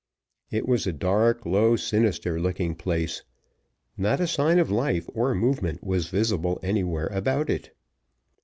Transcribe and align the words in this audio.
It 0.49 0.67
was 0.67 0.87
a 0.87 0.93
dark, 0.93 1.45
low, 1.45 1.75
sinister 1.75 2.39
looking 2.39 2.73
place. 2.73 3.21
Not 3.95 4.19
a 4.19 4.25
sign 4.25 4.57
of 4.57 4.71
life 4.71 5.07
or 5.13 5.35
movement 5.35 5.83
was 5.83 6.07
visible 6.07 6.59
anywhere 6.63 7.05
about 7.09 7.51
it. 7.51 7.69